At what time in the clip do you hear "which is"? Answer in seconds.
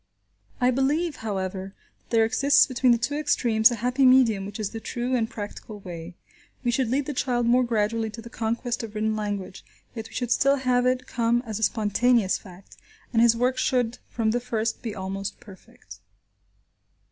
4.47-4.71